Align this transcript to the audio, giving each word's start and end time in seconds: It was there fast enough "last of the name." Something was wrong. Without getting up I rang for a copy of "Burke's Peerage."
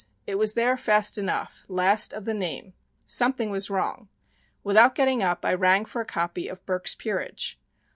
It 0.25 0.39
was 0.39 0.55
there 0.55 0.77
fast 0.77 1.19
enough 1.19 1.63
"last 1.69 2.11
of 2.11 2.25
the 2.25 2.33
name." 2.33 2.73
Something 3.05 3.51
was 3.51 3.69
wrong. 3.69 4.09
Without 4.63 4.95
getting 4.95 5.21
up 5.21 5.45
I 5.45 5.53
rang 5.53 5.85
for 5.85 6.01
a 6.01 6.05
copy 6.05 6.47
of 6.47 6.65
"Burke's 6.65 6.95
Peerage." 6.95 7.59